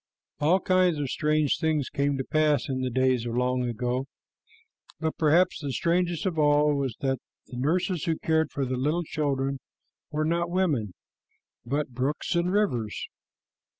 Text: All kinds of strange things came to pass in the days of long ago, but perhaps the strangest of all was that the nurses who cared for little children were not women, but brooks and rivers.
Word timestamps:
All 0.39 0.59
kinds 0.59 0.97
of 0.97 1.11
strange 1.11 1.59
things 1.59 1.87
came 1.91 2.17
to 2.17 2.23
pass 2.23 2.67
in 2.67 2.81
the 2.81 2.89
days 2.89 3.27
of 3.27 3.35
long 3.37 3.69
ago, 3.69 4.07
but 4.99 5.15
perhaps 5.15 5.59
the 5.61 5.71
strangest 5.71 6.25
of 6.25 6.39
all 6.39 6.73
was 6.73 6.95
that 7.01 7.19
the 7.45 7.57
nurses 7.59 8.05
who 8.05 8.17
cared 8.17 8.49
for 8.49 8.65
little 8.65 9.03
children 9.03 9.59
were 10.09 10.25
not 10.25 10.49
women, 10.49 10.95
but 11.63 11.89
brooks 11.89 12.33
and 12.33 12.51
rivers. 12.51 13.09